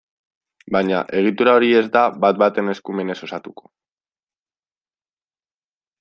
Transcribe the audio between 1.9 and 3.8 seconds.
da bat-batean eskumenez osatuko.